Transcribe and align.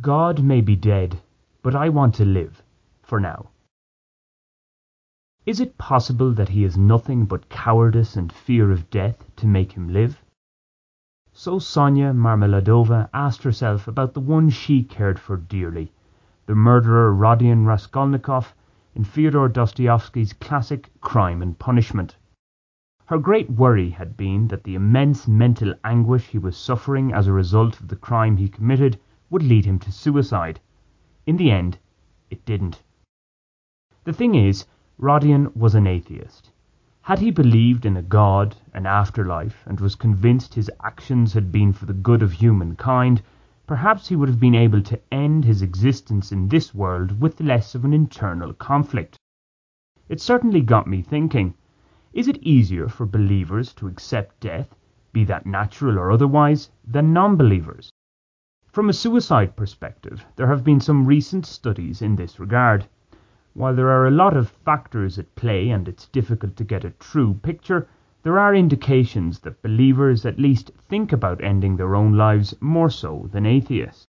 God 0.00 0.42
may 0.42 0.62
be 0.62 0.76
dead, 0.76 1.20
but 1.62 1.74
I 1.74 1.90
want 1.90 2.14
to 2.14 2.24
live, 2.24 2.62
for 3.02 3.20
now. 3.20 3.50
Is 5.44 5.60
it 5.60 5.76
possible 5.76 6.32
that 6.32 6.48
he 6.48 6.62
has 6.62 6.78
nothing 6.78 7.26
but 7.26 7.50
cowardice 7.50 8.16
and 8.16 8.32
fear 8.32 8.70
of 8.70 8.88
death 8.88 9.24
to 9.36 9.46
make 9.46 9.72
him 9.72 9.92
live? 9.92 10.22
So 11.34 11.58
Sonia 11.58 12.14
Marmeladova 12.14 13.10
asked 13.12 13.42
herself 13.42 13.86
about 13.88 14.14
the 14.14 14.20
one 14.20 14.48
she 14.48 14.82
cared 14.82 15.18
for 15.18 15.36
dearly, 15.36 15.92
the 16.46 16.54
murderer 16.54 17.12
Rodion 17.12 17.66
Raskolnikov 17.66 18.54
in 18.94 19.04
Fyodor 19.04 19.48
Dostoevsky's 19.48 20.32
classic 20.32 20.90
Crime 21.02 21.42
and 21.42 21.58
Punishment. 21.58 22.16
Her 23.04 23.18
great 23.18 23.50
worry 23.50 23.90
had 23.90 24.16
been 24.16 24.48
that 24.48 24.64
the 24.64 24.76
immense 24.76 25.28
mental 25.28 25.74
anguish 25.84 26.28
he 26.28 26.38
was 26.38 26.56
suffering 26.56 27.12
as 27.12 27.26
a 27.26 27.32
result 27.32 27.80
of 27.80 27.88
the 27.88 27.96
crime 27.96 28.38
he 28.38 28.48
committed 28.48 28.98
would 29.30 29.42
lead 29.42 29.64
him 29.64 29.78
to 29.78 29.92
suicide. 29.92 30.60
In 31.24 31.36
the 31.36 31.50
end, 31.50 31.78
it 32.30 32.44
didn't. 32.44 32.82
The 34.04 34.12
thing 34.12 34.34
is, 34.34 34.66
Rodion 34.98 35.54
was 35.54 35.74
an 35.74 35.86
atheist. 35.86 36.50
Had 37.02 37.20
he 37.20 37.30
believed 37.30 37.86
in 37.86 37.96
a 37.96 38.02
God, 38.02 38.56
an 38.74 38.86
afterlife, 38.86 39.66
and 39.66 39.80
was 39.80 39.94
convinced 39.94 40.54
his 40.54 40.70
actions 40.82 41.32
had 41.32 41.50
been 41.50 41.72
for 41.72 41.86
the 41.86 41.92
good 41.92 42.22
of 42.22 42.32
humankind, 42.32 43.22
perhaps 43.66 44.08
he 44.08 44.16
would 44.16 44.28
have 44.28 44.40
been 44.40 44.54
able 44.54 44.82
to 44.82 45.00
end 45.12 45.44
his 45.44 45.62
existence 45.62 46.32
in 46.32 46.48
this 46.48 46.74
world 46.74 47.20
with 47.20 47.40
less 47.40 47.74
of 47.74 47.84
an 47.84 47.92
internal 47.92 48.52
conflict. 48.52 49.16
It 50.08 50.20
certainly 50.20 50.60
got 50.60 50.86
me 50.86 51.02
thinking 51.02 51.54
is 52.12 52.26
it 52.26 52.38
easier 52.38 52.88
for 52.88 53.06
believers 53.06 53.72
to 53.74 53.86
accept 53.86 54.40
death, 54.40 54.74
be 55.12 55.22
that 55.24 55.46
natural 55.46 55.98
or 55.98 56.10
otherwise, 56.10 56.70
than 56.84 57.12
non 57.12 57.36
believers? 57.36 57.92
From 58.72 58.88
a 58.88 58.92
suicide 58.92 59.56
perspective, 59.56 60.24
there 60.36 60.46
have 60.46 60.62
been 60.62 60.78
some 60.78 61.04
recent 61.04 61.44
studies 61.44 62.00
in 62.00 62.14
this 62.14 62.38
regard. 62.38 62.86
While 63.52 63.74
there 63.74 63.90
are 63.90 64.06
a 64.06 64.12
lot 64.12 64.36
of 64.36 64.48
factors 64.64 65.18
at 65.18 65.34
play 65.34 65.70
and 65.70 65.88
it's 65.88 66.06
difficult 66.06 66.54
to 66.54 66.62
get 66.62 66.84
a 66.84 66.90
true 66.90 67.34
picture, 67.34 67.88
there 68.22 68.38
are 68.38 68.54
indications 68.54 69.40
that 69.40 69.60
believers 69.60 70.24
at 70.24 70.38
least 70.38 70.70
think 70.88 71.12
about 71.12 71.42
ending 71.42 71.76
their 71.76 71.96
own 71.96 72.16
lives 72.16 72.54
more 72.60 72.88
so 72.90 73.28
than 73.32 73.44
atheists. 73.44 74.06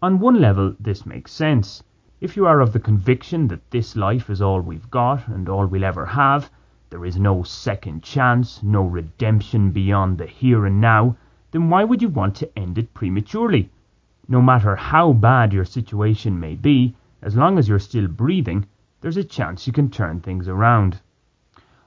On 0.00 0.20
one 0.20 0.40
level, 0.40 0.76
this 0.78 1.04
makes 1.04 1.32
sense. 1.32 1.82
If 2.20 2.36
you 2.36 2.46
are 2.46 2.60
of 2.60 2.72
the 2.72 2.78
conviction 2.78 3.48
that 3.48 3.72
this 3.72 3.96
life 3.96 4.30
is 4.30 4.40
all 4.40 4.60
we've 4.60 4.88
got 4.92 5.26
and 5.26 5.48
all 5.48 5.66
we'll 5.66 5.82
ever 5.82 6.06
have, 6.06 6.48
there 6.90 7.04
is 7.04 7.18
no 7.18 7.42
second 7.42 8.04
chance, 8.04 8.62
no 8.62 8.84
redemption 8.84 9.72
beyond 9.72 10.18
the 10.18 10.26
here 10.26 10.64
and 10.64 10.80
now, 10.80 11.16
then 11.50 11.68
why 11.68 11.82
would 11.82 12.00
you 12.00 12.08
want 12.08 12.36
to 12.36 12.56
end 12.56 12.78
it 12.78 12.94
prematurely? 12.94 13.68
No 14.32 14.40
matter 14.40 14.76
how 14.76 15.12
bad 15.12 15.52
your 15.52 15.64
situation 15.64 16.38
may 16.38 16.54
be, 16.54 16.94
as 17.20 17.34
long 17.34 17.58
as 17.58 17.68
you're 17.68 17.80
still 17.80 18.06
breathing, 18.06 18.64
there's 19.00 19.16
a 19.16 19.24
chance 19.24 19.66
you 19.66 19.72
can 19.72 19.90
turn 19.90 20.20
things 20.20 20.46
around. 20.46 21.00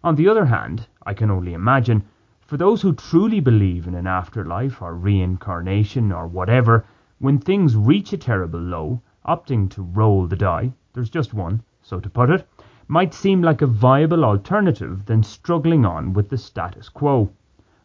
On 0.03 0.16
the 0.16 0.27
other 0.27 0.44
hand, 0.44 0.86
I 1.05 1.14
can 1.14 1.31
only 1.31 1.53
imagine, 1.53 2.03
for 2.41 2.58
those 2.58 2.81
who 2.81 2.91
truly 2.91 3.39
believe 3.39 3.88
in 3.88 3.95
an 3.95 4.08
afterlife 4.08 4.81
or 4.81 4.94
reincarnation 4.94 6.11
or 6.11 6.27
whatever, 6.27 6.83
when 7.17 7.38
things 7.38 7.77
reach 7.77 8.11
a 8.11 8.17
terrible 8.17 8.59
low, 8.59 9.02
opting 9.25 9.69
to 9.69 9.81
roll 9.81 10.27
the 10.27 10.36
die, 10.36 10.73
there's 10.91 11.09
just 11.09 11.33
one, 11.33 11.64
so 11.81 11.97
to 12.02 12.09
put 12.09 12.30
it, 12.30 12.45
might 12.89 13.14
seem 13.14 13.41
like 13.41 13.61
a 13.61 13.67
viable 13.67 14.25
alternative 14.25 15.05
than 15.05 15.23
struggling 15.23 15.86
on 15.86 16.11
with 16.11 16.27
the 16.27 16.38
status 16.38 16.89
quo. 16.89 17.31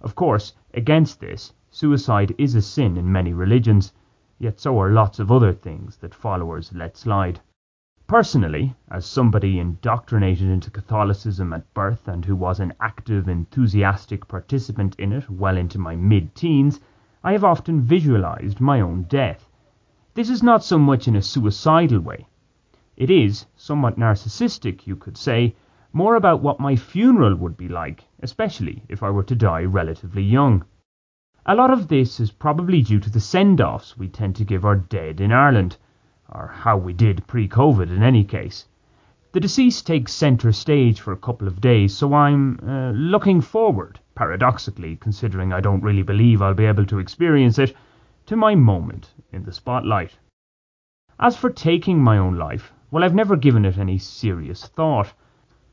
Of 0.00 0.16
course, 0.16 0.52
against 0.74 1.20
this, 1.20 1.52
suicide 1.70 2.34
is 2.38 2.56
a 2.56 2.60
sin 2.60 2.96
in 2.96 3.12
many 3.12 3.32
religions, 3.32 3.92
Yet 4.40 4.60
so 4.60 4.80
are 4.80 4.90
lots 4.90 5.18
of 5.18 5.32
other 5.32 5.52
things 5.52 5.96
that 5.96 6.14
followers 6.14 6.72
let 6.72 6.96
slide. 6.96 7.40
Personally, 8.06 8.76
as 8.88 9.04
somebody 9.04 9.58
indoctrinated 9.58 10.48
into 10.48 10.70
Catholicism 10.70 11.52
at 11.52 11.74
birth 11.74 12.06
and 12.06 12.24
who 12.24 12.36
was 12.36 12.60
an 12.60 12.72
active, 12.80 13.28
enthusiastic 13.28 14.28
participant 14.28 14.94
in 14.96 15.12
it 15.12 15.28
well 15.28 15.56
into 15.56 15.78
my 15.78 15.96
mid 15.96 16.34
teens, 16.34 16.80
I 17.24 17.32
have 17.32 17.42
often 17.42 17.82
visualized 17.82 18.60
my 18.60 18.80
own 18.80 19.02
death. 19.02 19.50
This 20.14 20.30
is 20.30 20.42
not 20.42 20.62
so 20.62 20.78
much 20.78 21.08
in 21.08 21.16
a 21.16 21.22
suicidal 21.22 22.00
way. 22.00 22.28
It 22.96 23.10
is, 23.10 23.44
somewhat 23.56 23.98
narcissistic, 23.98 24.86
you 24.86 24.94
could 24.94 25.16
say, 25.16 25.56
more 25.92 26.14
about 26.14 26.42
what 26.42 26.60
my 26.60 26.76
funeral 26.76 27.34
would 27.34 27.56
be 27.56 27.68
like, 27.68 28.04
especially 28.22 28.84
if 28.88 29.02
I 29.02 29.10
were 29.10 29.24
to 29.24 29.34
die 29.34 29.64
relatively 29.64 30.22
young. 30.22 30.64
A 31.50 31.54
lot 31.54 31.70
of 31.70 31.88
this 31.88 32.20
is 32.20 32.30
probably 32.30 32.82
due 32.82 33.00
to 33.00 33.08
the 33.08 33.20
send 33.20 33.62
offs 33.62 33.96
we 33.96 34.06
tend 34.06 34.36
to 34.36 34.44
give 34.44 34.66
our 34.66 34.76
dead 34.76 35.18
in 35.18 35.32
Ireland, 35.32 35.78
or 36.28 36.48
how 36.48 36.76
we 36.76 36.92
did 36.92 37.26
pre 37.26 37.48
Covid 37.48 37.88
in 37.88 38.02
any 38.02 38.22
case. 38.22 38.66
The 39.32 39.40
deceased 39.40 39.86
takes 39.86 40.12
centre 40.12 40.52
stage 40.52 41.00
for 41.00 41.10
a 41.10 41.16
couple 41.16 41.48
of 41.48 41.62
days, 41.62 41.96
so 41.96 42.12
I'm 42.12 42.60
uh, 42.60 42.90
looking 42.90 43.40
forward, 43.40 43.98
paradoxically, 44.14 44.96
considering 44.96 45.54
I 45.54 45.62
don't 45.62 45.82
really 45.82 46.02
believe 46.02 46.42
I'll 46.42 46.52
be 46.52 46.66
able 46.66 46.84
to 46.84 46.98
experience 46.98 47.58
it, 47.58 47.74
to 48.26 48.36
my 48.36 48.54
moment 48.54 49.14
in 49.32 49.44
the 49.44 49.52
spotlight. 49.54 50.18
As 51.18 51.34
for 51.34 51.48
taking 51.48 51.98
my 51.98 52.18
own 52.18 52.36
life, 52.36 52.74
well, 52.90 53.02
I've 53.02 53.14
never 53.14 53.36
given 53.36 53.64
it 53.64 53.78
any 53.78 53.96
serious 53.96 54.66
thought. 54.66 55.14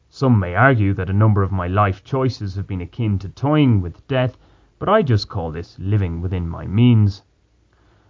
Some 0.07 0.39
may 0.39 0.55
argue 0.55 0.93
that 0.93 1.09
a 1.09 1.21
number 1.21 1.43
of 1.43 1.51
my 1.51 1.67
life 1.67 2.01
choices 2.05 2.55
have 2.55 2.65
been 2.65 2.79
akin 2.79 3.19
to 3.19 3.27
toying 3.27 3.81
with 3.81 4.07
death, 4.07 4.37
but 4.85 4.91
I 4.91 5.01
just 5.01 5.29
call 5.29 5.49
this 5.49 5.79
living 5.79 6.21
within 6.21 6.47
my 6.47 6.67
means. 6.67 7.23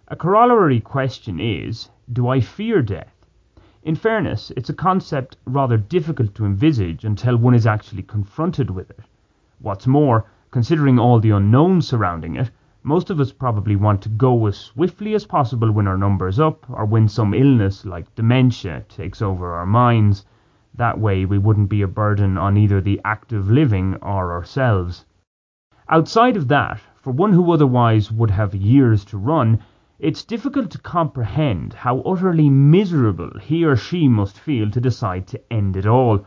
A 0.09 0.15
corollary 0.17 0.81
question 0.81 1.39
is 1.39 1.89
do 2.11 2.27
I 2.27 2.41
fear 2.41 2.81
death? 2.81 3.25
In 3.81 3.95
fairness, 3.95 4.51
it's 4.57 4.69
a 4.69 4.73
concept 4.73 5.37
rather 5.45 5.77
difficult 5.77 6.35
to 6.35 6.45
envisage 6.45 7.05
until 7.05 7.37
one 7.37 7.55
is 7.55 7.65
actually 7.65 8.03
confronted 8.03 8.69
with 8.69 8.89
it. 8.89 8.99
What's 9.59 9.87
more, 9.87 10.25
considering 10.51 10.99
all 10.99 11.21
the 11.21 11.29
unknowns 11.29 11.87
surrounding 11.87 12.35
it, 12.35 12.51
most 12.83 13.09
of 13.09 13.21
us 13.21 13.31
probably 13.31 13.77
want 13.77 14.01
to 14.01 14.09
go 14.09 14.45
as 14.45 14.57
swiftly 14.57 15.13
as 15.13 15.25
possible 15.25 15.71
when 15.71 15.87
our 15.87 15.97
number's 15.97 16.41
up 16.41 16.69
or 16.69 16.83
when 16.83 17.07
some 17.07 17.33
illness 17.33 17.85
like 17.85 18.13
dementia 18.15 18.83
takes 18.89 19.21
over 19.21 19.53
our 19.53 19.65
minds. 19.65 20.25
That 20.73 20.99
way 20.99 21.23
we 21.23 21.37
wouldn't 21.37 21.69
be 21.69 21.83
a 21.83 21.87
burden 21.87 22.37
on 22.37 22.57
either 22.57 22.81
the 22.81 22.99
active 23.05 23.49
living 23.49 23.95
or 24.01 24.33
ourselves. 24.33 25.05
Outside 25.87 26.35
of 26.35 26.47
that, 26.47 26.81
for 26.95 27.11
one 27.13 27.33
who 27.33 27.51
otherwise 27.51 28.11
would 28.11 28.31
have 28.31 28.55
years 28.55 29.05
to 29.05 29.19
run, 29.19 29.59
it's 29.99 30.23
difficult 30.23 30.71
to 30.71 30.79
comprehend 30.79 31.73
how 31.73 31.99
utterly 31.99 32.49
miserable 32.49 33.29
he 33.39 33.63
or 33.63 33.75
she 33.75 34.07
must 34.07 34.39
feel 34.39 34.71
to 34.71 34.81
decide 34.81 35.27
to 35.27 35.53
end 35.53 35.77
it 35.77 35.85
all. 35.85 36.25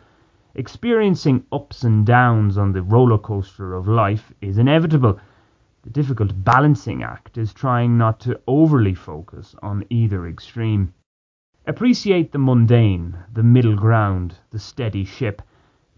Experiencing 0.55 1.45
ups 1.51 1.83
and 1.83 2.07
downs 2.07 2.57
on 2.57 2.71
the 2.71 2.83
roller 2.83 3.19
coaster 3.19 3.75
of 3.75 3.89
life 3.89 4.33
is 4.41 4.59
inevitable. 4.59 5.19
The 5.83 5.91
difficult 5.91 6.45
balancing 6.45 7.03
act 7.03 7.37
is 7.37 7.53
trying 7.53 7.99
not 7.99 8.21
to 8.21 8.41
overly 8.47 8.95
focus 8.95 9.57
on 9.61 9.85
either 9.91 10.29
extreme. 10.29 10.95
Appreciate 11.67 12.31
the 12.31 12.39
mundane, 12.39 13.19
the 13.33 13.43
middle 13.43 13.75
ground, 13.75 14.37
the 14.51 14.61
steady 14.61 15.05
ship. 15.05 15.43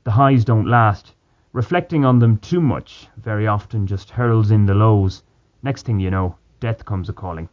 The 0.04 0.12
highs 0.12 0.47
don't 0.47 0.66
last. 0.66 1.15
Reflecting 1.53 2.05
on 2.05 2.21
them 2.21 2.37
too 2.37 2.61
much 2.61 3.09
very 3.16 3.49
often 3.49 3.84
just 3.84 4.11
hurls 4.11 4.53
in 4.53 4.66
the 4.66 4.75
lows. 4.75 5.25
Next 5.65 5.84
thing 5.84 5.99
you 5.99 6.09
know, 6.09 6.37
death 6.61 6.84
comes 6.84 7.09
a 7.09 7.12
calling, 7.12 7.49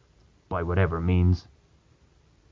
by 0.50 0.62
whatever 0.62 1.02
means. 1.02 1.48